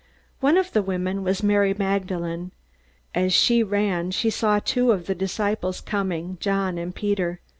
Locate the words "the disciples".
5.05-5.79